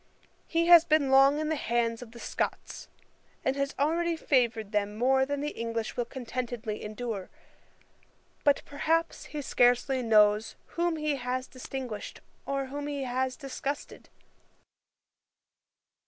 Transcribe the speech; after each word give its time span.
He 0.47 0.65
has 0.65 0.83
been 0.83 1.11
long 1.11 1.37
in 1.37 1.49
the 1.49 1.55
hands 1.55 2.01
of 2.01 2.11
the 2.11 2.17
Scots, 2.19 2.87
and 3.45 3.55
has 3.55 3.75
already 3.77 4.15
favoured 4.17 4.71
them 4.71 4.97
more 4.97 5.27
than 5.27 5.41
the 5.41 5.49
English 5.51 5.95
will 5.95 6.05
contentedly 6.05 6.83
endure. 6.83 7.29
But, 8.43 8.63
perhaps, 8.65 9.25
he 9.25 9.43
scarcely 9.43 10.01
knows 10.01 10.55
whom 10.69 10.95
he 10.95 11.17
has 11.17 11.45
distinguished, 11.45 12.19
or 12.47 12.65
whom 12.65 12.87
he 12.87 13.03
has 13.03 13.35
disgusted. 13.35 14.09